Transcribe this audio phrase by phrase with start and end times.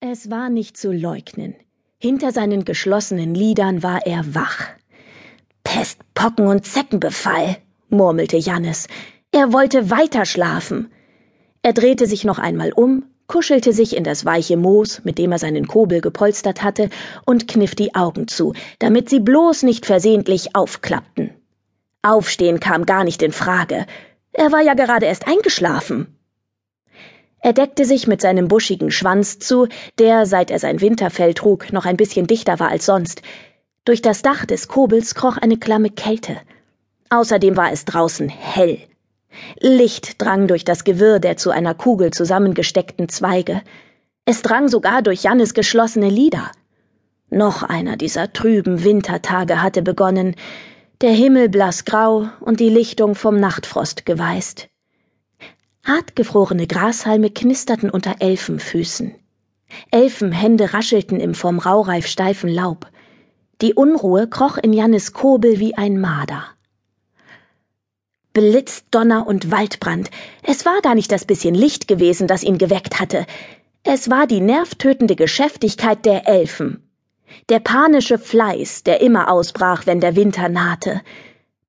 [0.00, 1.54] Es war nicht zu leugnen.
[1.98, 4.66] Hinter seinen geschlossenen Lidern war er wach.
[5.64, 7.56] Pest, Pocken und Zeckenbefall,
[7.88, 8.88] murmelte Jannis.
[9.32, 10.92] Er wollte weiter schlafen.
[11.62, 15.38] Er drehte sich noch einmal um, kuschelte sich in das weiche Moos, mit dem er
[15.38, 16.90] seinen Kobel gepolstert hatte,
[17.24, 21.30] und kniff die Augen zu, damit sie bloß nicht versehentlich aufklappten.
[22.02, 23.86] Aufstehen kam gar nicht in Frage.
[24.32, 26.15] Er war ja gerade erst eingeschlafen.
[27.46, 29.68] Er deckte sich mit seinem buschigen Schwanz zu,
[30.00, 33.22] der, seit er sein Winterfell trug, noch ein bisschen dichter war als sonst.
[33.84, 36.38] Durch das Dach des Kobels kroch eine klamme Kälte.
[37.08, 38.80] Außerdem war es draußen hell.
[39.60, 43.62] Licht drang durch das Gewirr der zu einer Kugel zusammengesteckten Zweige.
[44.24, 46.50] Es drang sogar durch Jannes geschlossene Lider.
[47.30, 50.34] Noch einer dieser trüben Wintertage hatte begonnen,
[51.00, 54.68] der Himmel blassgrau und die Lichtung vom Nachtfrost geweißt.
[55.86, 59.14] Hartgefrorene Grashalme knisterten unter Elfenfüßen.
[59.92, 62.88] Elfenhände raschelten im vom Raureif steifen Laub.
[63.62, 66.42] Die Unruhe kroch in Jannis Kobel wie ein Marder.
[68.32, 70.10] Blitz, Donner und Waldbrand.
[70.42, 73.24] Es war gar nicht das bisschen Licht gewesen, das ihn geweckt hatte.
[73.84, 76.82] Es war die nervtötende Geschäftigkeit der Elfen.
[77.48, 81.00] Der panische Fleiß, der immer ausbrach, wenn der Winter nahte.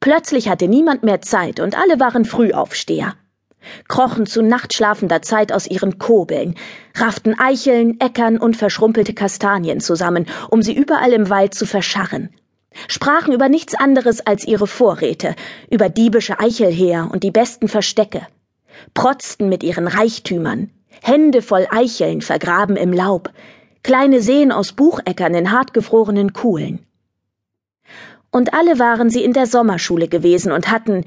[0.00, 3.14] Plötzlich hatte niemand mehr Zeit und alle waren Frühaufsteher
[3.88, 6.54] krochen zu nachtschlafender Zeit aus ihren Kobeln,
[6.94, 12.30] rafften Eicheln, Äckern und verschrumpelte Kastanien zusammen, um sie überall im Wald zu verscharren,
[12.88, 15.34] sprachen über nichts anderes als ihre Vorräte,
[15.70, 18.26] über diebische Eichelheer und die besten Verstecke,
[18.94, 20.70] protzten mit ihren Reichtümern,
[21.02, 23.30] Hände voll Eicheln vergraben im Laub,
[23.82, 26.80] kleine Seen aus Bucheckern in hartgefrorenen Kuhlen.
[28.30, 31.04] Und alle waren sie in der Sommerschule gewesen und hatten,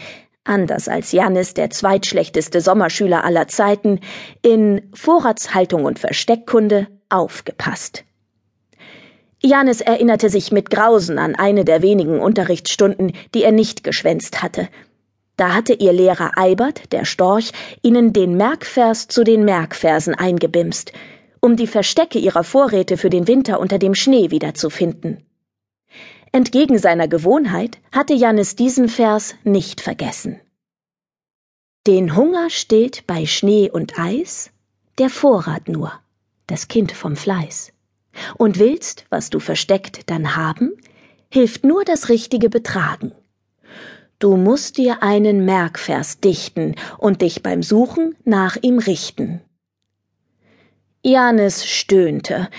[0.49, 3.99] anders als Jannis, der zweitschlechteste Sommerschüler aller Zeiten,
[4.41, 8.03] in Vorratshaltung und Versteckkunde aufgepasst.
[9.41, 14.67] Jannis erinnerte sich mit Grausen an eine der wenigen Unterrichtsstunden, die er nicht geschwänzt hatte.
[15.37, 17.51] Da hatte ihr Lehrer Eibert, der Storch,
[17.81, 20.91] ihnen den Merkvers zu den Merkversen eingebimst,
[21.39, 25.28] um die Verstecke ihrer Vorräte für den Winter unter dem Schnee wiederzufinden.
[26.31, 30.39] Entgegen seiner Gewohnheit hatte Jannis diesen Vers nicht vergessen.
[31.87, 34.51] Den Hunger stillt bei Schnee und Eis
[34.99, 35.93] der Vorrat nur,
[36.47, 37.71] das Kind vom Fleiß.
[38.37, 40.73] Und willst, was du versteckt dann haben,
[41.31, 43.13] hilft nur das richtige Betragen.
[44.19, 49.41] Du musst dir einen Merkvers dichten und dich beim Suchen nach ihm richten.
[51.01, 52.49] Janis stöhnte,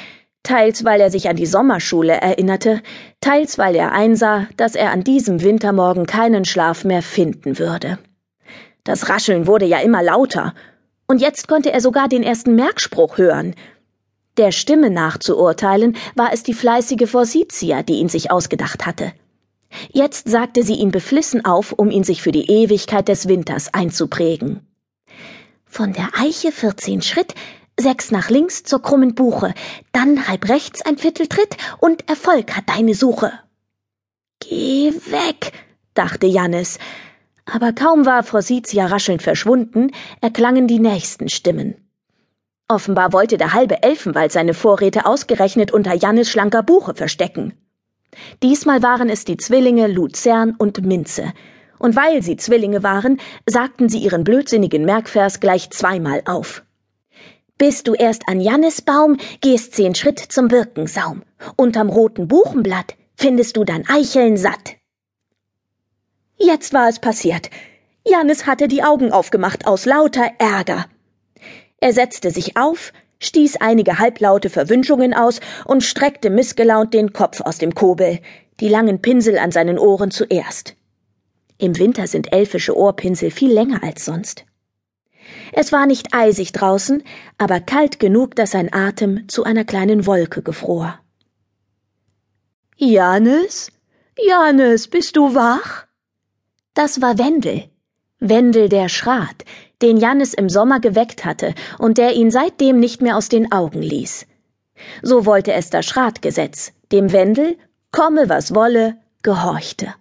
[0.43, 2.83] teils weil er sich an die Sommerschule erinnerte,
[3.21, 7.99] teils weil er einsah, dass er an diesem Wintermorgen keinen Schlaf mehr finden würde.
[8.85, 10.55] Das Rascheln wurde ja immer lauter,
[11.07, 13.55] und jetzt konnte er sogar den ersten Merkspruch hören.
[14.37, 19.13] Der Stimme nach zu urteilen, war es die fleißige Forsythia, die ihn sich ausgedacht hatte.
[19.93, 24.61] Jetzt sagte sie ihn beflissen auf, um ihn sich für die Ewigkeit des Winters einzuprägen.
[25.65, 27.35] Von der Eiche vierzehn Schritt,
[27.81, 29.55] sechs nach links zur krummen Buche,
[29.93, 33.33] dann halb rechts ein Vierteltritt und Erfolg hat deine Suche.
[34.41, 35.53] Geh weg,
[35.95, 36.79] dachte Jannis,
[37.45, 41.75] aber kaum war Frositia raschelnd verschwunden, erklangen die nächsten Stimmen.
[42.69, 47.55] Offenbar wollte der halbe Elfenwald seine Vorräte ausgerechnet unter Jannis schlanker Buche verstecken.
[48.43, 51.33] Diesmal waren es die Zwillinge Luzern und Minze,
[51.79, 56.63] und weil sie Zwillinge waren, sagten sie ihren blödsinnigen Merkvers gleich zweimal auf.
[57.61, 61.25] Bist du erst an Jannisbaum, gehst zehn Schritt zum Birkensaum.
[61.57, 64.77] Unterm roten Buchenblatt findest du dann Eicheln satt.
[66.39, 67.51] Jetzt war es passiert.
[68.03, 70.87] Jannis hatte die Augen aufgemacht aus lauter Ärger.
[71.81, 77.59] Er setzte sich auf, stieß einige halblaute Verwünschungen aus und streckte missgelaunt den Kopf aus
[77.59, 78.21] dem Kobel,
[78.61, 80.77] die langen Pinsel an seinen Ohren zuerst.
[81.59, 84.47] Im Winter sind elfische Ohrpinsel viel länger als sonst.
[85.53, 87.03] Es war nicht eisig draußen,
[87.39, 90.99] aber kalt genug, dass sein Atem zu einer kleinen Wolke gefror.
[92.77, 93.71] Janis?
[94.17, 95.87] Janis, bist du wach?
[96.75, 97.65] Das war Wendel.
[98.21, 99.45] Wendel der Schrat,
[99.83, 103.83] den Jannis im Sommer geweckt hatte und der ihn seitdem nicht mehr aus den Augen
[103.83, 104.27] ließ.
[105.03, 107.57] So wollte es das Schratgesetz, dem Wendel,
[107.93, 109.95] komme was wolle, gehorchte.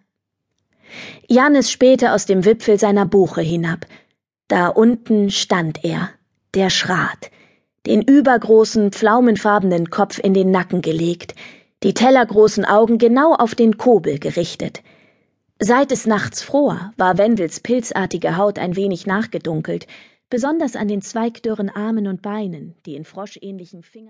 [1.28, 3.86] Jannis spähte aus dem Wipfel seiner Buche hinab,
[4.50, 6.10] da unten stand er,
[6.54, 7.32] der Schrat,
[7.86, 11.36] den übergroßen, pflaumenfarbenen Kopf in den Nacken gelegt,
[11.84, 14.82] die tellergroßen Augen genau auf den Kobel gerichtet.
[15.60, 19.88] Seit es nachts fror, war Wendels pilzartige Haut ein wenig nachgedunkelt,
[20.30, 23.90] besonders an den zweigdürren Armen und Beinen, die in froschähnlichen Fingern